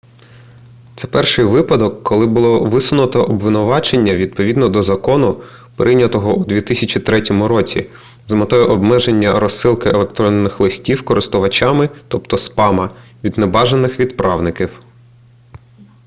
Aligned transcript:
це 0.95 1.07
перший 1.07 1.45
випадок 1.45 2.03
коли 2.03 2.25
було 2.25 2.63
висунуто 2.65 3.23
обвинувачення 3.23 4.15
відповідно 4.15 4.69
до 4.69 4.83
закону 4.83 5.43
прийнятого 5.77 6.33
у 6.35 6.43
2003 6.45 7.19
році 7.47 7.89
з 8.27 8.33
метою 8.33 8.67
обмеження 8.67 9.39
розсилки 9.39 9.89
електронних 9.89 10.59
листів 10.59 11.05
користувачам 11.05 11.89
тобто 12.07 12.37
спама 12.37 12.89
від 13.23 13.37
небажаних 13.37 13.99
відправників 13.99 14.79